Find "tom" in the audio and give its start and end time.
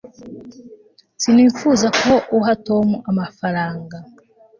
2.67-2.87